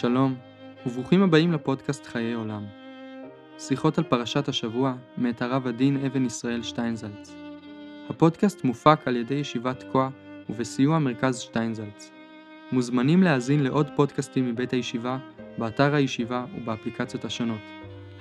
[0.00, 0.34] שלום,
[0.86, 2.66] וברוכים הבאים לפודקאסט חיי עולם.
[3.58, 7.34] שיחות על פרשת השבוע מאת הרב הדין אבן ישראל שטיינזלץ.
[8.10, 10.08] הפודקאסט מופק על ידי ישיבת תקוע
[10.50, 12.10] ובסיוע מרכז שטיינזלץ.
[12.72, 15.18] מוזמנים להאזין לעוד פודקאסטים מבית הישיבה,
[15.58, 17.60] באתר הישיבה ובאפליקציות השונות.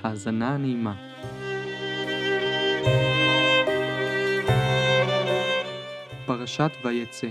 [0.03, 0.93] האזנה נעימה.
[6.25, 7.27] פרשת ויצא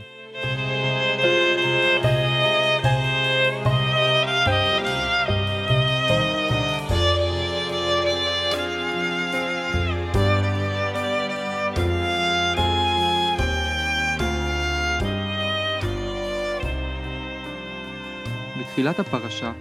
[18.78, 19.52] בתחילת הפרשה,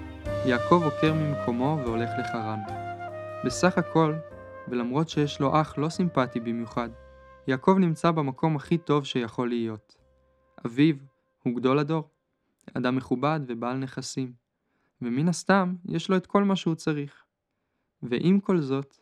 [0.45, 2.59] יעקב עוקר ממקומו והולך לחרן.
[3.45, 4.13] בסך הכל,
[4.67, 6.89] ולמרות שיש לו אח לא סימפטי במיוחד,
[7.47, 9.95] יעקב נמצא במקום הכי טוב שיכול להיות.
[10.65, 10.95] אביו
[11.43, 12.09] הוא גדול הדור,
[12.73, 14.33] אדם מכובד ובעל נכסים,
[15.01, 17.23] ומן הסתם יש לו את כל מה שהוא צריך.
[18.03, 18.97] ועם כל זאת,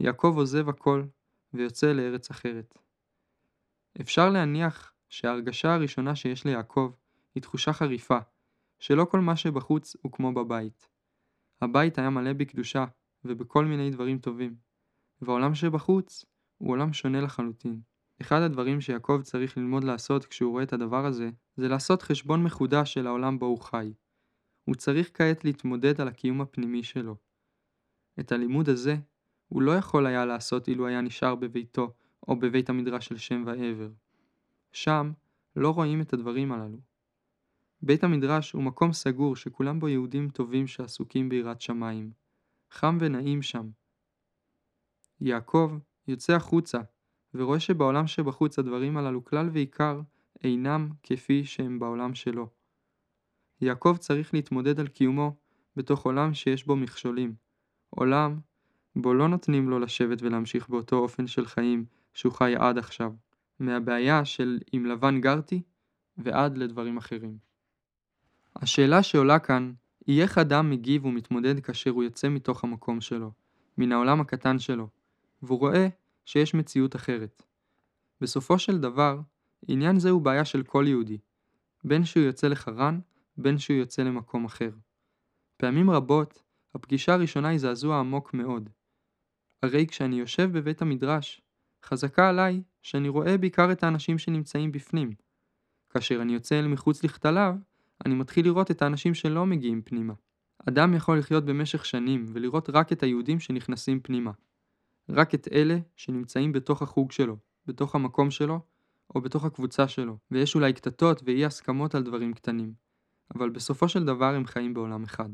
[0.00, 1.04] יעקב עוזב הכל
[1.54, 2.78] ויוצא לארץ אחרת.
[4.00, 6.92] אפשר להניח שההרגשה הראשונה שיש ליעקב
[7.34, 8.18] היא תחושה חריפה,
[8.84, 10.88] שלא כל מה שבחוץ הוא כמו בבית.
[11.62, 12.84] הבית היה מלא בקדושה
[13.24, 14.56] ובכל מיני דברים טובים,
[15.20, 16.24] והעולם שבחוץ
[16.58, 17.80] הוא עולם שונה לחלוטין.
[18.20, 22.94] אחד הדברים שיעקב צריך ללמוד לעשות כשהוא רואה את הדבר הזה, זה לעשות חשבון מחודש
[22.94, 23.92] של העולם בו הוא חי.
[24.64, 27.16] הוא צריך כעת להתמודד על הקיום הפנימי שלו.
[28.20, 28.96] את הלימוד הזה
[29.48, 31.94] הוא לא יכול היה לעשות אילו היה נשאר בביתו
[32.28, 33.90] או בבית המדרש של שם ועבר.
[34.72, 35.12] שם
[35.56, 36.93] לא רואים את הדברים הללו.
[37.86, 42.10] בית המדרש הוא מקום סגור שכולם בו יהודים טובים שעסוקים ביראת שמיים.
[42.70, 43.70] חם ונעים שם.
[45.20, 46.78] יעקב יוצא החוצה
[47.34, 50.00] ורואה שבעולם שבחוץ הדברים הללו כלל ועיקר
[50.44, 52.48] אינם כפי שהם בעולם שלו.
[53.60, 55.36] יעקב צריך להתמודד על קיומו
[55.76, 57.34] בתוך עולם שיש בו מכשולים.
[57.90, 58.40] עולם
[58.96, 63.12] בו לא נותנים לו לשבת ולהמשיך באותו אופן של חיים שהוא חי עד עכשיו.
[63.58, 65.62] מהבעיה של עם לבן גרתי
[66.16, 67.53] ועד לדברים אחרים.
[68.56, 69.72] השאלה שעולה כאן
[70.06, 73.32] היא איך אדם מגיב ומתמודד כאשר הוא יוצא מתוך המקום שלו,
[73.78, 74.88] מן העולם הקטן שלו,
[75.42, 75.88] והוא רואה
[76.24, 77.42] שיש מציאות אחרת.
[78.20, 79.20] בסופו של דבר,
[79.68, 81.18] עניין זה הוא בעיה של כל יהודי,
[81.84, 83.00] בין שהוא יוצא לחרן,
[83.36, 84.70] בין שהוא יוצא למקום אחר.
[85.56, 86.42] פעמים רבות,
[86.74, 88.70] הפגישה הראשונה היא זעזוע עמוק מאוד.
[89.62, 91.40] הרי כשאני יושב בבית המדרש,
[91.84, 95.12] חזקה עליי שאני רואה בעיקר את האנשים שנמצאים בפנים.
[95.90, 97.54] כאשר אני יוצא אל מחוץ לכתליו,
[98.06, 100.14] אני מתחיל לראות את האנשים שלא מגיעים פנימה.
[100.68, 104.30] אדם יכול לחיות במשך שנים ולראות רק את היהודים שנכנסים פנימה.
[105.08, 108.60] רק את אלה שנמצאים בתוך החוג שלו, בתוך המקום שלו,
[109.14, 112.72] או בתוך הקבוצה שלו, ויש אולי קטטות ואי הסכמות על דברים קטנים,
[113.34, 115.28] אבל בסופו של דבר הם חיים בעולם אחד.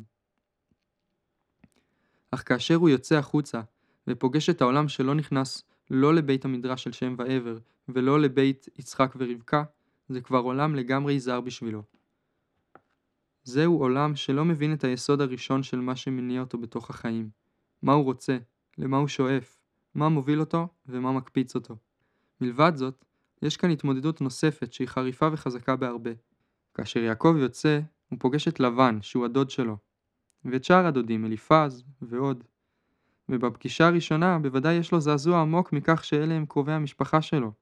[2.31, 3.60] אך כאשר הוא יוצא החוצה
[4.06, 9.62] ופוגש את העולם שלא נכנס לא לבית המדרש של שם ועבר ולא לבית יצחק ורבקה,
[10.09, 11.82] זה כבר עולם לגמרי זר בשבילו.
[13.43, 17.31] זהו עולם שלא מבין את היסוד הראשון של מה שמניע אותו בתוך החיים.
[17.83, 18.39] מה הוא רוצה,
[18.78, 19.59] למה הוא שואף,
[19.95, 21.77] מה מוביל אותו ומה מקפיץ אותו.
[22.41, 23.05] מלבד זאת,
[23.43, 26.11] יש כאן התמודדות נוספת שהיא חריפה וחזקה בהרבה.
[26.75, 29.77] כאשר יעקב יוצא, הוא פוגש את לבן, שהוא הדוד שלו,
[30.45, 32.45] ואת שאר הדודים, אליפז ועוד.
[33.28, 37.53] ובפגישה הראשונה בוודאי יש לו זעזוע עמוק מכך שאלה הם קרובי המשפחה שלו.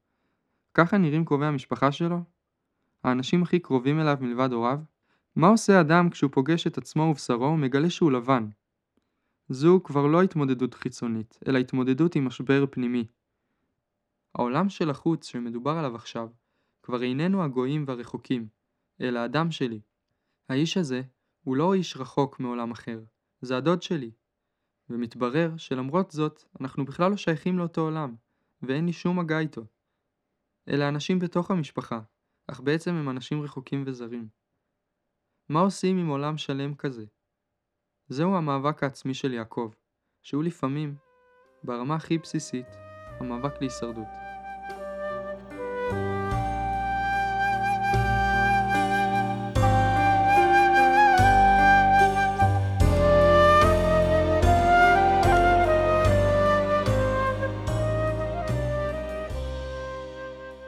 [0.74, 2.18] ככה נראים קרובי המשפחה שלו?
[3.04, 4.78] האנשים הכי קרובים אליו מלבד הוריו?
[5.38, 8.48] מה עושה אדם כשהוא פוגש את עצמו ובשרו ומגלה שהוא לבן?
[9.48, 13.06] זו כבר לא התמודדות חיצונית, אלא התמודדות עם משבר פנימי.
[14.34, 16.28] העולם של החוץ שמדובר עליו עכשיו,
[16.82, 18.48] כבר איננו הגויים והרחוקים,
[19.00, 19.80] אלא הדם שלי.
[20.48, 21.02] האיש הזה
[21.44, 23.00] הוא לא איש רחוק מעולם אחר,
[23.40, 24.10] זה הדוד שלי.
[24.90, 28.14] ומתברר שלמרות זאת, אנחנו בכלל לא שייכים לאותו עולם,
[28.62, 29.66] ואין לי שום מגע איתו.
[30.68, 32.00] אלה אנשים בתוך המשפחה,
[32.46, 34.38] אך בעצם הם אנשים רחוקים וזרים.
[35.50, 37.04] מה עושים עם עולם שלם כזה?
[38.08, 39.70] זהו המאבק העצמי של יעקב,
[40.22, 40.94] שהוא לפעמים,
[41.62, 42.66] ברמה הכי בסיסית,
[43.20, 44.06] המאבק להישרדות.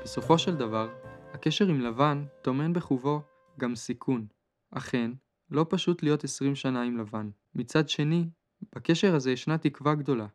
[0.03, 0.89] בסופו של דבר,
[1.33, 3.23] הקשר עם לבן טומן בחובו
[3.59, 4.40] גם סיכון.
[4.71, 5.11] אכן,
[5.51, 7.31] לא פשוט להיות עשרים שנה עם לבן.
[7.55, 8.29] מצד שני,
[8.75, 10.27] בקשר הזה ישנה תקווה גדולה.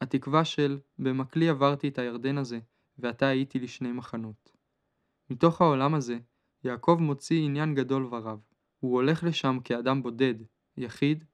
[0.00, 2.58] התקווה של במקלי עברתי את הירדן הזה,
[2.98, 4.52] ועתה הייתי לשני מחנות.
[5.30, 6.18] מתוך העולם הזה,
[6.64, 8.40] יעקב מוציא עניין גדול ורב.
[8.80, 10.34] הוא הולך לשם כאדם בודד,
[10.76, 11.24] יחיד,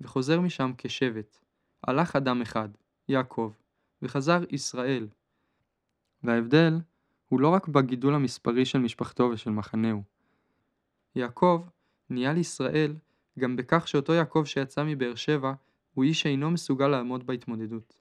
[0.00, 1.38] וחוזר משם כשבט.
[1.82, 2.68] הלך אדם אחד,
[3.08, 3.52] יעקב,
[4.02, 5.08] וחזר ישראל.
[6.22, 6.74] וההבדל
[7.28, 10.02] הוא לא רק בגידול המספרי של משפחתו ושל מחנהו.
[11.16, 11.68] יעקב
[12.10, 12.96] נהיה לישראל
[13.38, 15.52] גם בכך שאותו יעקב שיצא מבאר שבע
[15.94, 17.98] הוא איש שאינו מסוגל לעמוד בהתמודדות.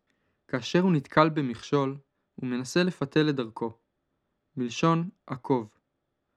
[0.47, 1.97] כאשר הוא נתקל במכשול,
[2.35, 3.77] הוא מנסה לפתל את דרכו.
[4.57, 5.69] מלשון עקוב.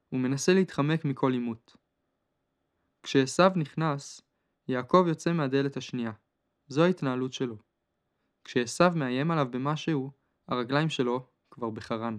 [0.08, 1.76] הוא מנסה להתחמק מכל עימות.
[3.02, 4.20] כשעשו נכנס,
[4.69, 6.12] יעקב יוצא מהדלת השנייה.
[6.69, 7.56] זו ההתנהלות שלו.
[8.44, 10.11] כשעשו מאיים עליו במשהו,
[10.49, 12.19] הרגליים שלו כבר בחרן.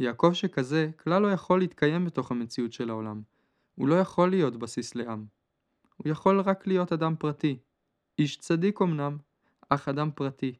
[0.00, 3.22] יעקב שכזה כלל לא יכול להתקיים בתוך המציאות של העולם.
[3.74, 5.26] הוא לא יכול להיות בסיס לעם.
[5.96, 7.58] הוא יכול רק להיות אדם פרטי.
[8.18, 9.18] איש צדיק אמנם,
[9.68, 10.54] אך אדם פרטי.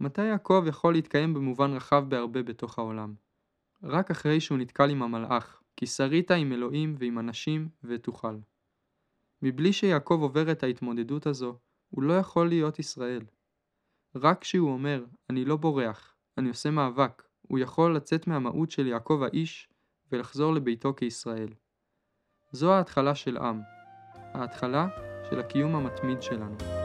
[0.00, 3.14] מתי יעקב יכול להתקיים במובן רחב בהרבה בתוך העולם?
[3.82, 8.36] רק אחרי שהוא נתקל עם המלאך, כי שרית עם אלוהים ועם אנשים ותוכל.
[9.42, 11.58] מבלי שיעקב עובר את ההתמודדות הזו,
[11.90, 13.22] הוא לא יכול להיות ישראל.
[14.14, 19.22] רק כשהוא אומר, אני לא בורח, אני עושה מאבק, הוא יכול לצאת מהמהות של יעקב
[19.22, 19.68] האיש
[20.12, 21.48] ולחזור לביתו כישראל.
[22.52, 23.60] זו ההתחלה של עם,
[24.14, 24.88] ההתחלה
[25.30, 26.77] של הקיום המתמיד שלנו.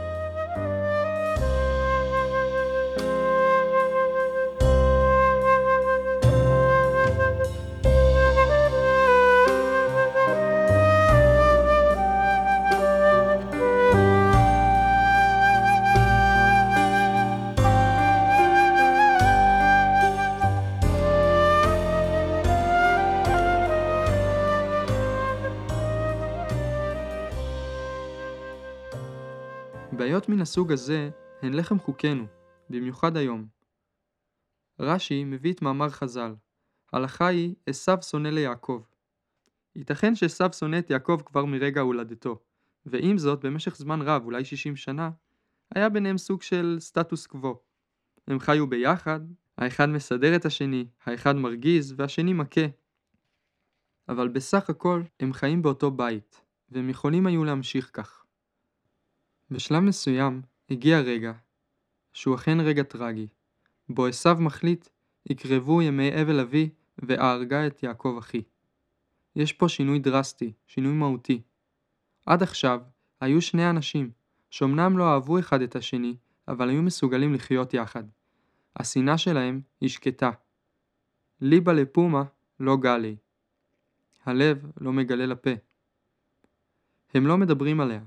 [29.98, 31.10] בעיות מן הסוג הזה
[31.42, 32.26] הן לחם חוקנו,
[32.70, 33.48] במיוחד היום.
[34.80, 36.36] רש"י מביא את מאמר חז"ל.
[36.94, 38.84] הלכה היא עשו שונא ליעקב.
[39.76, 42.40] ייתכן שעשו שונא את יעקב כבר מרגע הולדתו,
[42.86, 45.10] ועם זאת במשך זמן רב, אולי 60 שנה,
[45.76, 47.60] היה ביניהם סוג של סטטוס קוו.
[48.28, 49.20] הם חיו ביחד,
[49.58, 52.66] האחד מסדר את השני, האחד מרגיז והשני מכה.
[54.10, 58.23] אבל בסך הכל הם חיים באותו בית, והם יכולים היו להמשיך כך.
[59.54, 61.34] בשלב מסוים הגיע רגע,
[62.14, 63.28] שהוא אכן רגע טרגי,
[63.90, 64.88] בו עשיו מחליט
[65.26, 68.42] יקרבו ימי אבל אבי ואהרגה את יעקב אחי.
[69.36, 71.42] יש פה שינוי דרסטי, שינוי מהותי.
[72.26, 72.82] עד עכשיו
[73.22, 74.12] היו שני אנשים,
[74.50, 76.16] שאומנם לא אהבו אחד את השני,
[76.48, 78.04] אבל היו מסוגלים לחיות יחד.
[78.76, 80.32] השנאה שלהם היא שקטה.
[81.42, 82.24] ליבה לפומה
[82.60, 83.16] לא גלי.
[84.26, 85.52] הלב לא מגלה לפה.
[87.14, 88.02] הם לא מדברים עליה,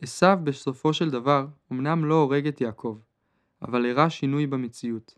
[0.00, 2.98] עשו בסופו של דבר אמנם לא הורג את יעקב,
[3.62, 5.14] אבל הראה שינוי במציאות.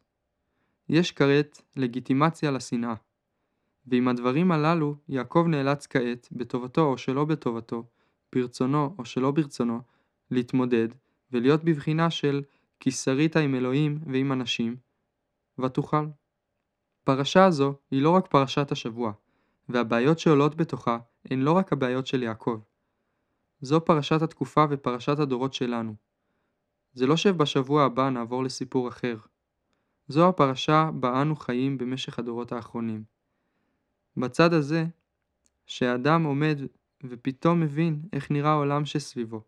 [0.89, 2.95] יש כרת לגיטימציה לשנאה.
[3.87, 7.85] ועם הדברים הללו יעקב נאלץ כעת, בטובתו או שלא בטובתו,
[8.35, 9.81] ברצונו או שלא ברצונו,
[10.31, 10.89] להתמודד
[11.33, 12.43] ולהיות בבחינה של
[12.81, 14.77] כי שרית עם אלוהים ועם אנשים,
[15.59, 16.07] ותוכל.
[17.05, 19.13] פרשה הזו היא לא רק פרשת השבוע,
[19.69, 20.99] והבעיות שעולות בתוכה
[21.31, 22.61] הן לא רק הבעיות של יעקב,
[23.65, 25.95] זו פרשת התקופה ופרשת הדורות שלנו.
[26.93, 29.17] זה לא שבשבוע הבא נעבור לסיפור אחר.
[30.09, 33.05] זו הפרשה בה אנו חיים במשך הדורות האחרונים.
[34.17, 34.87] בצד הזה,
[35.67, 36.59] שאדם עומד
[37.05, 39.43] ופתאום מבין איך נראה העולם שסביבו.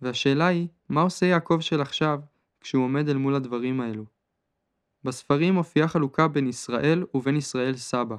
[0.00, 2.20] והשאלה היא, מה עושה יעקב של עכשיו
[2.60, 4.04] כשהוא עומד אל מול הדברים האלו?
[5.04, 8.16] בספרים מופיעה חלוקה בין ישראל ובין ישראל סבא.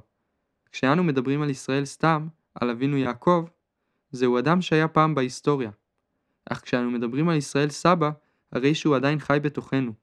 [0.71, 3.45] כשאנו מדברים על ישראל סתם, על אבינו יעקב,
[4.11, 5.71] זהו אדם שהיה פעם בהיסטוריה.
[6.45, 8.11] אך כשאנו מדברים על ישראל סבא,
[8.51, 9.93] הרי שהוא עדיין חי בתוכנו.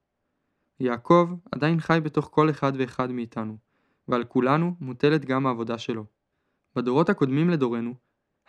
[0.80, 3.56] יעקב עדיין חי בתוך כל אחד ואחד מאיתנו,
[4.08, 6.04] ועל כולנו מוטלת גם העבודה שלו.
[6.76, 7.94] בדורות הקודמים לדורנו,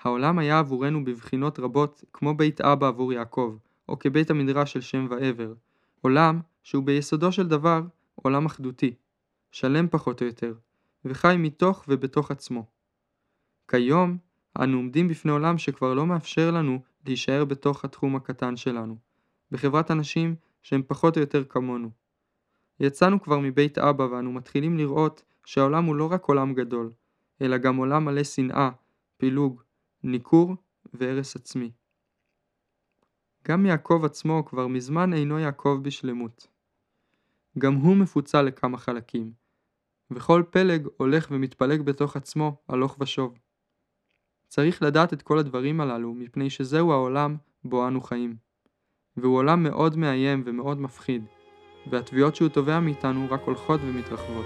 [0.02, 3.58] העולם היה עבורנו בבחינות רבות כמו בית אבא עבור יעקב,
[3.90, 5.54] או כבית המדרש של שם ועבר,
[6.02, 7.82] עולם שהוא ביסודו של דבר
[8.16, 8.96] עולם אחדותי,
[9.52, 10.54] שלם פחות או יותר,
[11.06, 12.66] וחי מתוך ובתוך עצמו.
[13.68, 14.18] כיום
[14.64, 18.98] אנו עומדים בפני עולם שכבר לא מאפשר לנו להישאר בתוך התחום הקטן שלנו,
[19.52, 21.90] בחברת אנשים שהם פחות או יותר כמונו.
[22.80, 26.92] יצאנו כבר מבית אבא ואנו מתחילים לראות שהעולם הוא לא רק עולם גדול,
[27.42, 28.70] אלא גם עולם מלא שנאה,
[29.18, 29.62] פילוג,
[30.04, 30.56] ניכור
[30.94, 31.72] והרס עצמי.
[33.48, 36.48] גם יעקב עצמו כבר מזמן אינו יעקב בשלמות.
[37.58, 39.32] גם הוא מפוצל לכמה חלקים,
[40.12, 43.38] וכל פלג הולך ומתפלג בתוך עצמו הלוך ושוב.
[44.50, 48.36] צריך לדעת את כל הדברים הללו, מפני שזהו העולם בו אנו חיים.
[49.18, 51.26] והוא עולם מאוד מאיים ומאוד מפחיד,
[51.92, 54.46] והתביעות שהוא תובע מאיתנו רק הולכות ומתרחבות.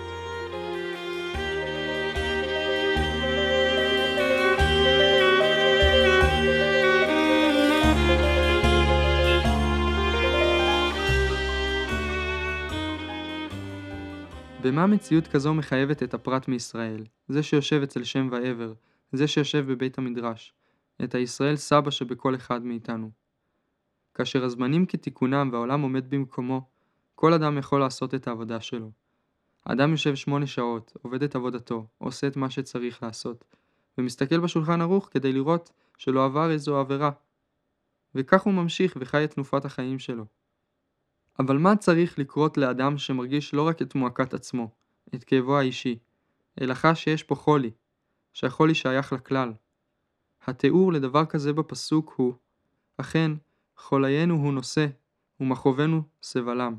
[14.63, 18.74] במה מציאות כזו מחייבת את הפרט מישראל, זה שיושב אצל שם ועבר,
[19.13, 20.53] זה שיושב בבית המדרש,
[21.03, 23.12] את הישראל סבא שבכל אחד מאיתנו.
[24.13, 26.67] כאשר הזמנים כתיקונם והעולם עומד במקומו,
[27.15, 28.91] כל אדם יכול לעשות את העבודה שלו.
[29.65, 33.46] האדם יושב שמונה שעות, עובד את עבודתו, עושה את מה שצריך לעשות,
[33.98, 37.12] ומסתכל בשולחן ערוך כדי לראות שלא עבר איזו עבירה.
[38.15, 40.25] וכך הוא ממשיך וחי את תנופת החיים שלו.
[41.39, 44.70] אבל מה צריך לקרות לאדם שמרגיש לא רק את מועקת עצמו,
[45.15, 45.98] את כאבו האישי,
[46.62, 47.72] אלא חש שיש פה חולי,
[48.34, 49.54] שהחולי שייך לכלל.
[50.48, 52.34] התיאור לדבר כזה בפסוק הוא,
[52.98, 53.32] אכן,
[53.78, 54.88] חוליינו הוא נושא,
[55.40, 56.75] ומכאובנו סבלם.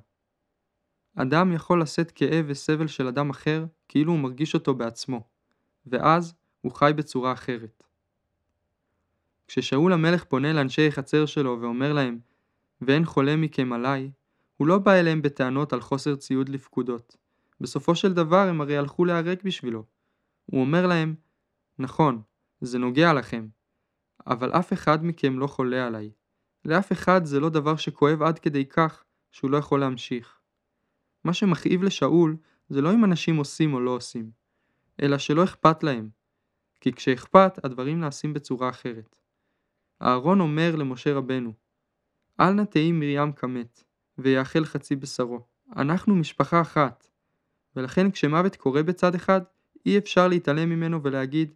[1.17, 5.23] אדם יכול לשאת כאב וסבל של אדם אחר כאילו הוא מרגיש אותו בעצמו,
[5.87, 7.85] ואז הוא חי בצורה אחרת.
[9.47, 12.19] כששאול המלך פונה לאנשי החצר שלו ואומר להם,
[12.81, 14.11] ואין חולה מכם עליי,
[14.57, 17.17] הוא לא בא אליהם בטענות על חוסר ציוד לפקודות.
[17.61, 19.85] בסופו של דבר הם הרי הלכו להיהרג בשבילו.
[20.47, 21.15] הוא אומר להם,
[21.79, 22.23] נכון,
[22.61, 23.49] זה נוגע לכם,
[24.27, 26.11] אבל אף אחד מכם לא חולה עליי.
[26.65, 30.41] לאף אחד זה לא דבר שכואב עד כדי כך שהוא לא יכול להמשיך.
[31.25, 32.37] מה שמכאיב לשאול
[32.69, 34.31] זה לא אם אנשים עושים או לא עושים,
[35.03, 36.11] אלא שלא אכפת להם.
[36.81, 39.17] כי כשאכפת, הדברים נעשים בצורה אחרת.
[40.03, 41.53] אהרון אומר למשה רבנו,
[42.41, 43.85] אל נא תהי מרים כמת,
[44.19, 45.47] ויאכל חצי בשרו.
[45.77, 47.09] אנחנו משפחה אחת,
[47.77, 49.41] ולכן כשמוות קורה בצד אחד,
[49.87, 51.55] אי אפשר להתעלם ממנו ולהגיד,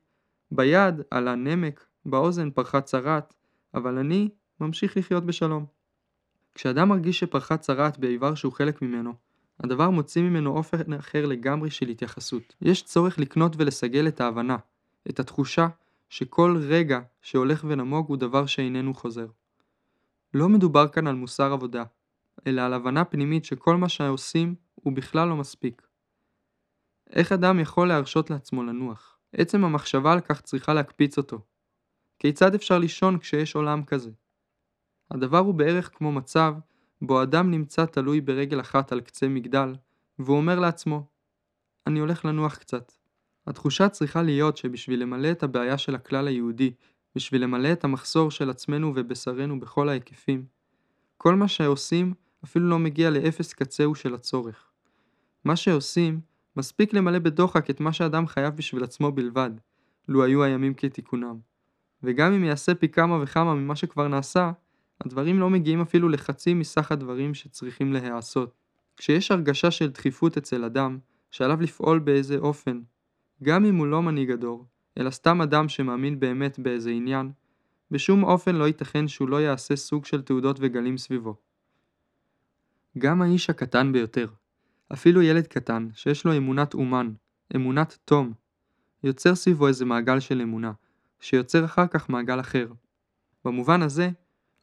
[0.50, 3.34] ביד עלה נמק, באוזן פרחה צרת,
[3.74, 4.28] אבל אני
[4.60, 5.66] ממשיך לחיות בשלום.
[6.54, 9.12] כשאדם מרגיש שפרחה צרת באיבר שהוא חלק ממנו,
[9.60, 12.54] הדבר מוציא ממנו אופן אחר לגמרי של התייחסות.
[12.62, 14.56] יש צורך לקנות ולסגל את ההבנה,
[15.10, 15.68] את התחושה
[16.08, 19.26] שכל רגע שהולך ונמוג הוא דבר שאיננו חוזר.
[20.34, 21.84] לא מדובר כאן על מוסר עבודה,
[22.46, 25.82] אלא על הבנה פנימית שכל מה שעושים הוא בכלל לא מספיק.
[27.10, 29.17] איך אדם יכול להרשות לעצמו לנוח?
[29.32, 31.40] עצם המחשבה על כך צריכה להקפיץ אותו.
[32.18, 34.10] כיצד אפשר לישון כשיש עולם כזה?
[35.10, 36.54] הדבר הוא בערך כמו מצב
[37.02, 39.74] בו אדם נמצא תלוי ברגל אחת על קצה מגדל,
[40.18, 41.06] והוא אומר לעצמו,
[41.86, 42.92] אני הולך לנוח קצת.
[43.46, 46.72] התחושה צריכה להיות שבשביל למלא את הבעיה של הכלל היהודי,
[47.14, 50.46] בשביל למלא את המחסור של עצמנו ובשרנו בכל ההיקפים,
[51.16, 54.70] כל מה שעושים אפילו לא מגיע לאפס קצהו של הצורך.
[55.44, 56.20] מה שעושים,
[56.58, 59.50] מספיק למלא בדוחק את מה שאדם חייב בשביל עצמו בלבד,
[60.08, 61.38] לו היו הימים כתיקונם.
[62.02, 64.52] וגם אם יעשה פי כמה וכמה ממה שכבר נעשה,
[65.00, 68.54] הדברים לא מגיעים אפילו לחצי מסך הדברים שצריכים להיעשות.
[68.96, 70.98] כשיש הרגשה של דחיפות אצל אדם,
[71.30, 72.80] שעליו לפעול באיזה אופן,
[73.42, 74.66] גם אם הוא לא מנהיג הדור,
[74.98, 77.32] אלא סתם אדם שמאמין באמת באיזה עניין,
[77.90, 81.34] בשום אופן לא ייתכן שהוא לא יעשה סוג של תעודות וגלים סביבו.
[82.98, 84.28] גם האיש הקטן ביותר,
[84.92, 87.12] אפילו ילד קטן שיש לו אמונת אומן,
[87.56, 88.32] אמונת תום,
[89.04, 90.72] יוצר סביבו איזה מעגל של אמונה,
[91.20, 92.66] שיוצר אחר כך מעגל אחר.
[93.44, 94.10] במובן הזה,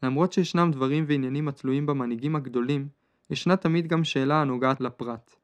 [0.04, 2.88] למרות שישנם דברים ועניינים התלויים במנהיגים הגדולים,
[3.30, 5.36] ישנה תמיד גם שאלה הנוגעת לפרט.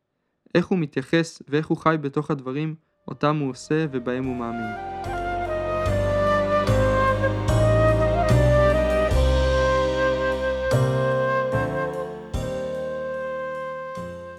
[0.55, 2.75] איך הוא מתייחס ואיך הוא חי בתוך הדברים
[3.07, 5.20] אותם הוא עושה ובהם הוא מאמין.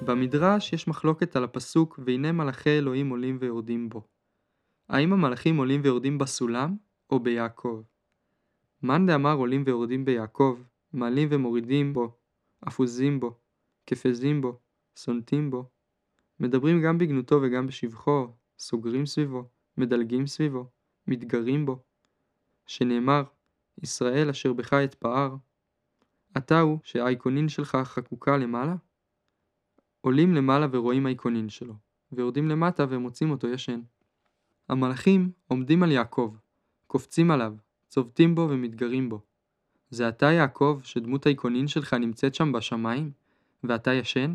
[0.05, 4.03] במדרש יש מחלוקת על הפסוק והנה מלאכי אלוהים עולים ויורדים בו.
[4.89, 6.77] האם המלאכים עולים ויורדים בסולם
[7.11, 7.83] או ביעקב?
[8.83, 10.59] מאן דאמר עולים ויורדים ביעקב,
[10.93, 12.17] מעלים ומורידים בו,
[12.69, 13.35] אפוזים בו,
[13.87, 14.59] כפזים בו,
[14.97, 15.65] סונטים בו.
[16.41, 18.29] מדברים גם בגנותו וגם בשבחו,
[18.59, 20.67] סוגרים סביבו, מדלגים סביבו,
[21.07, 21.83] מתגרים בו.
[22.67, 23.23] שנאמר,
[23.83, 25.37] ישראל אשר בך אתפאר.
[26.37, 28.75] אתה הוא שהאייקונין שלך חקוקה למעלה?
[30.03, 31.75] עולים למעלה ורואים האייקונין שלו,
[32.13, 33.81] ויורדים למטה ומוצאים אותו ישן.
[34.69, 36.35] המלאכים עומדים על יעקב,
[36.87, 37.55] קופצים עליו,
[37.89, 39.21] צובטים בו ומתגרים בו.
[39.91, 43.11] זה אתה יעקב שדמות האייקונין שלך נמצאת שם בשמיים,
[43.65, 44.35] ואתה ישן?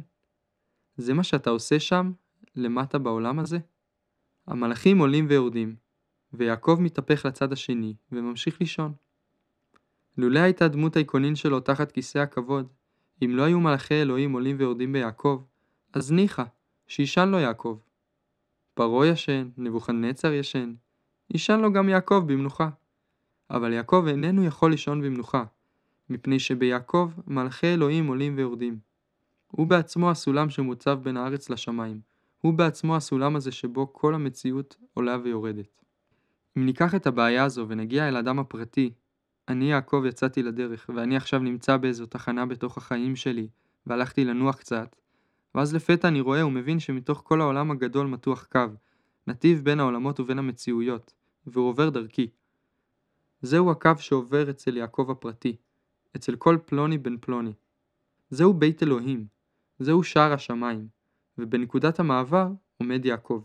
[0.98, 2.12] זה מה שאתה עושה שם,
[2.56, 3.58] למטה בעולם הזה?
[4.48, 5.76] המלאכים עולים ויורדים,
[6.34, 8.94] ויעקב מתהפך לצד השני, וממשיך לישון.
[10.18, 12.68] לולא הייתה דמות האייקונין שלו תחת כיסא הכבוד,
[13.26, 15.44] אם לא היו מלאכי אלוהים עולים ויורדים ביעקב,
[15.98, 16.44] אז ניחא,
[16.88, 17.78] שישן לו יעקב.
[18.74, 20.74] פרעה ישן, נבוכדנצר ישן,
[21.34, 22.70] ישן לו גם יעקב במנוחה.
[23.50, 25.44] אבל יעקב איננו יכול לישון במנוחה,
[26.10, 28.80] מפני שביעקב מלאכי אלוהים עולים ויורדים.
[29.48, 32.02] הוא בעצמו הסולם שמוצב בין הארץ לשמיים,
[32.42, 35.82] הוא בעצמו הסולם הזה שבו כל המציאות עולה ויורדת.
[36.58, 38.94] אם ניקח את הבעיה הזו ונגיע אל האדם הפרטי,
[39.48, 43.48] אני יעקב יצאתי לדרך, ואני עכשיו נמצא באיזו תחנה בתוך החיים שלי,
[43.88, 44.96] והלכתי לנוח קצת,
[45.58, 48.60] ואז לפתע אני רואה ומבין שמתוך כל העולם הגדול מתוח קו,
[49.28, 51.14] נתיב בין העולמות ובין המציאויות,
[51.48, 52.28] והוא עובר דרכי.
[53.42, 55.56] זהו הקו שעובר אצל יעקב הפרטי,
[56.16, 57.54] אצל כל פלוני בן פלוני.
[58.30, 59.26] זהו בית אלוהים,
[59.80, 60.88] זהו שער השמיים,
[61.38, 62.48] ובנקודת המעבר
[62.78, 63.44] עומד יעקב.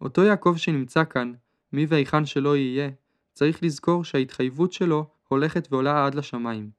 [0.00, 1.32] אותו יעקב שנמצא כאן,
[1.72, 2.90] מי והיכן שלא יהיה,
[3.32, 6.70] צריך לזכור שההתחייבות שלו הולכת ועולה עד לשמיים,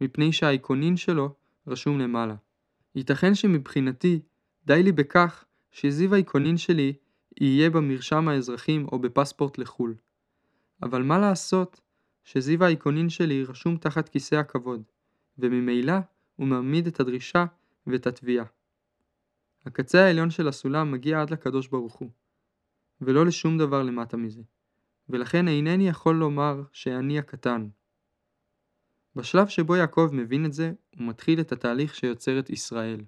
[0.00, 1.34] מפני שהאייקונין שלו
[1.66, 2.34] רשום למעלה.
[2.94, 4.20] ייתכן שמבחינתי
[4.66, 6.92] די לי בכך שזיו האייקונין שלי
[7.40, 9.94] יהיה במרשם האזרחים או בפספורט לחו"ל.
[10.82, 11.80] אבל מה לעשות
[12.24, 14.82] שזיו האייקונין שלי רשום תחת כיסא הכבוד,
[15.38, 15.92] וממילא
[16.36, 17.44] הוא מעמיד את הדרישה
[17.86, 18.44] ואת התביעה.
[19.66, 22.10] הקצה העליון של הסולם מגיע עד לקדוש ברוך הוא,
[23.00, 24.42] ולא לשום דבר למטה מזה,
[25.08, 27.68] ולכן אינני יכול לומר שאני הקטן.
[29.16, 33.00] בשלב שבו יעקב מבין את זה, הוא מתחיל את התהליך שיוצר את ישראל.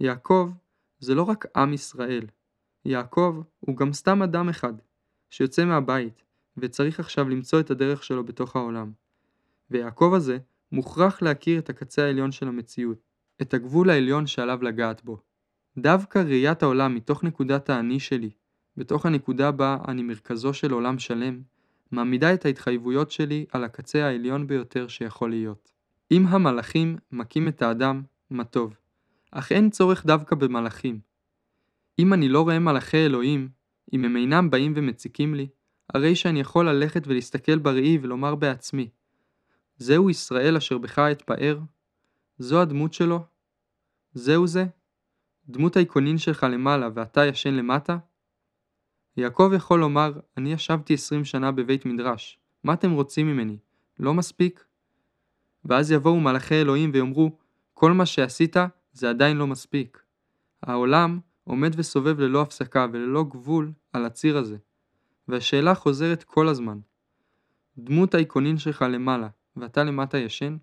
[0.00, 0.50] יעקב
[0.98, 2.26] זה לא רק עם ישראל,
[2.84, 4.74] יעקב הוא גם סתם אדם אחד,
[5.30, 6.22] שיוצא מהבית,
[6.56, 8.92] וצריך עכשיו למצוא את הדרך שלו בתוך העולם.
[9.70, 10.38] ויעקב הזה
[10.72, 12.98] מוכרח להכיר את הקצה העליון של המציאות,
[13.42, 15.20] את הגבול העליון שעליו לגעת בו.
[15.78, 18.30] דווקא ראיית העולם מתוך נקודת האני שלי,
[18.76, 21.42] בתוך הנקודה בה אני מרכזו של עולם שלם,
[21.92, 25.72] מעמידה את ההתחייבויות שלי על הקצה העליון ביותר שיכול להיות.
[26.10, 28.74] אם המלאכים מכים את האדם, מה טוב.
[29.30, 31.00] אך אין צורך דווקא במלאכים.
[31.98, 33.48] אם אני לא רואה מלאכי אלוהים,
[33.92, 35.48] אם הם אינם באים ומציקים לי,
[35.94, 38.88] הרי שאני יכול ללכת ולהסתכל בראי ולומר בעצמי,
[39.76, 41.58] זהו ישראל אשר בך אתפאר?
[42.38, 43.24] זו הדמות שלו?
[44.14, 44.66] זהו זה?
[45.48, 47.98] דמות האיקונין שלך למעלה ואתה ישן למטה?
[49.16, 53.58] יעקב יכול לומר, אני ישבתי עשרים שנה בבית מדרש, מה אתם רוצים ממני?
[53.98, 54.64] לא מספיק?
[55.64, 57.38] ואז יבואו מלאכי אלוהים ויאמרו,
[57.74, 58.56] כל מה שעשית
[58.92, 60.02] זה עדיין לא מספיק.
[60.62, 64.56] העולם עומד וסובב ללא הפסקה וללא גבול על הציר הזה,
[65.28, 66.78] והשאלה חוזרת כל הזמן.
[67.78, 70.56] דמות האיקונין שלך למעלה, ואתה למטה ישן?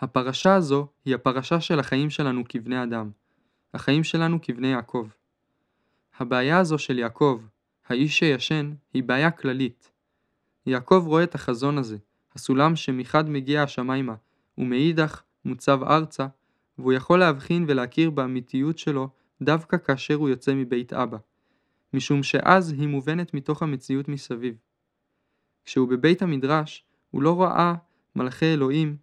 [0.00, 3.10] הפרשה הזו היא הפרשה של החיים שלנו כבני אדם,
[3.74, 5.08] החיים שלנו כבני יעקב.
[6.18, 7.40] הבעיה הזו של יעקב,
[7.88, 9.90] האיש שישן, היא בעיה כללית.
[10.66, 11.96] יעקב רואה את החזון הזה,
[12.34, 14.14] הסולם שמחד מגיע השמיימה,
[14.58, 16.26] ומאידך מוצב ארצה,
[16.78, 19.08] והוא יכול להבחין ולהכיר באמיתיות שלו
[19.42, 21.18] דווקא כאשר הוא יוצא מבית אבא,
[21.94, 24.54] משום שאז היא מובנת מתוך המציאות מסביב.
[25.64, 27.74] כשהוא בבית המדרש, הוא לא ראה
[28.16, 28.96] מלאכי אלוהים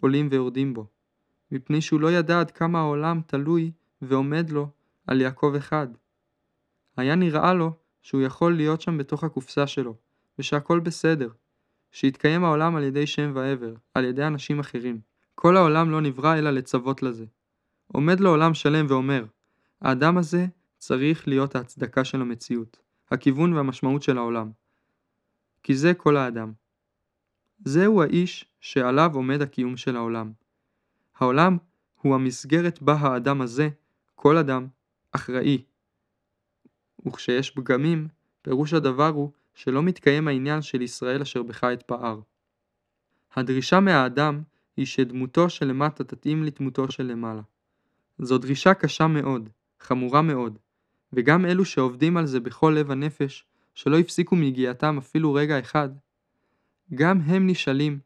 [0.00, 0.86] עולים ויורדים בו,
[1.52, 3.72] מפני שהוא לא ידע עד כמה העולם תלוי
[4.02, 4.68] ועומד לו
[5.06, 5.88] על יעקב אחד.
[6.96, 9.96] היה נראה לו שהוא יכול להיות שם בתוך הקופסה שלו,
[10.38, 11.28] ושהכל בסדר,
[11.92, 15.00] שיתקיים העולם על ידי שם ועבר, על ידי אנשים אחרים.
[15.34, 17.24] כל העולם לא נברא אלא לצוות לזה.
[17.86, 19.24] עומד לו עולם שלם ואומר,
[19.80, 20.46] האדם הזה
[20.78, 22.78] צריך להיות ההצדקה של המציאות,
[23.10, 24.50] הכיוון והמשמעות של העולם.
[25.62, 26.52] כי זה כל האדם.
[27.64, 30.32] זהו האיש שעליו עומד הקיום של העולם.
[31.18, 31.58] העולם
[32.00, 33.68] הוא המסגרת בה האדם הזה,
[34.14, 34.66] כל אדם,
[35.12, 35.62] אחראי.
[37.06, 38.08] וכשיש פגמים,
[38.42, 42.20] פירוש הדבר הוא שלא מתקיים העניין של ישראל אשר בך אתפאר.
[43.34, 44.42] הדרישה מהאדם
[44.76, 47.42] היא שדמותו שלמטה תתאים לדמותו של למעלה.
[48.18, 49.48] זו דרישה קשה מאוד,
[49.80, 50.58] חמורה מאוד,
[51.12, 55.88] וגם אלו שעובדים על זה בכל לב הנפש, שלא הפסיקו מיגיעתם אפילו רגע אחד,
[56.94, 57.98] גם הם נשאלים,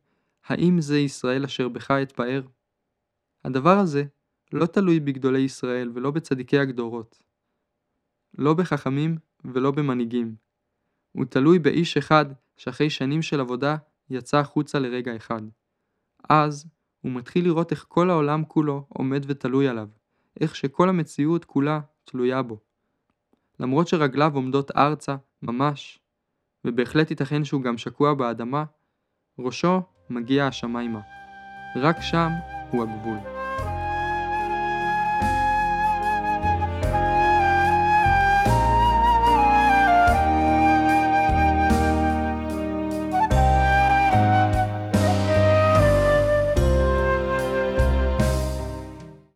[0.46, 2.42] האם זה ישראל אשר בך אתפאר?
[3.44, 4.04] הדבר הזה
[4.52, 7.23] לא תלוי בגדולי ישראל ולא בצדיקי הגדורות.
[8.38, 10.34] לא בחכמים ולא במנהיגים.
[11.12, 13.76] הוא תלוי באיש אחד שאחרי שנים של עבודה
[14.10, 15.42] יצא החוצה לרגע אחד.
[16.28, 16.66] אז
[17.00, 19.88] הוא מתחיל לראות איך כל העולם כולו עומד ותלוי עליו,
[20.40, 22.58] איך שכל המציאות כולה תלויה בו.
[23.60, 25.98] למרות שרגליו עומדות ארצה, ממש,
[26.64, 28.64] ובהחלט ייתכן שהוא גם שקוע באדמה,
[29.38, 31.00] ראשו מגיע השמיימה.
[31.76, 32.30] רק שם
[32.70, 33.33] הוא הגבול.